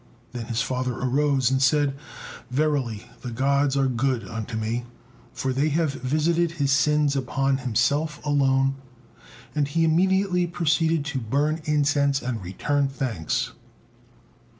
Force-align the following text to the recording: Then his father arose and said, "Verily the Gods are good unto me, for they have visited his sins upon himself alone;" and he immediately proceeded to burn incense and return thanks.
Then 0.31 0.47
his 0.47 0.63
father 0.63 0.95
arose 0.97 1.51
and 1.51 1.61
said, 1.61 1.95
"Verily 2.49 3.05
the 3.21 3.29
Gods 3.29 3.77
are 3.77 3.85
good 3.85 4.27
unto 4.27 4.57
me, 4.57 4.83
for 5.31 5.53
they 5.53 5.69
have 5.69 5.93
visited 5.93 6.53
his 6.53 6.71
sins 6.71 7.15
upon 7.15 7.57
himself 7.57 8.19
alone;" 8.25 8.73
and 9.53 9.67
he 9.67 9.83
immediately 9.85 10.47
proceeded 10.47 11.05
to 11.05 11.19
burn 11.19 11.61
incense 11.65 12.19
and 12.19 12.41
return 12.41 12.87
thanks. 12.87 13.51